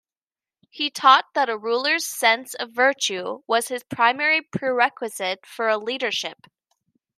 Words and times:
He 0.71 0.89
taught 0.89 1.25
that 1.35 1.47
a 1.47 1.55
ruler's 1.55 2.05
sense 2.07 2.55
of 2.55 2.71
virtue 2.71 3.43
was 3.45 3.67
his 3.67 3.83
primary 3.83 4.41
prerequisite 4.41 5.45
for 5.45 5.77
leadership. 5.77 6.47